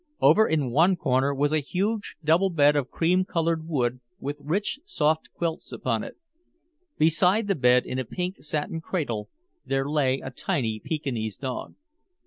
[0.19, 4.79] Over in one corner was a huge double bed of cream colored wood with rich
[4.83, 6.17] soft quilts upon it.
[6.97, 9.29] Beside the bed in a pink satin cradle
[9.63, 11.75] there lay a tiny Pekinese dog.